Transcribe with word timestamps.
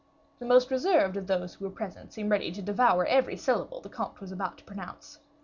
The 0.39 0.47
most 0.47 0.71
reserved 0.71 1.15
of 1.15 1.27
those 1.27 1.53
who 1.53 1.65
were 1.65 1.69
present 1.71 2.11
seemed 2.11 2.31
ready 2.31 2.51
to 2.53 2.61
devour 2.63 3.05
every 3.05 3.37
syllable 3.37 3.81
the 3.81 3.89
comte 3.89 4.19
was 4.19 4.31
about 4.31 4.57
to 4.57 4.63
pronounce. 4.63 5.19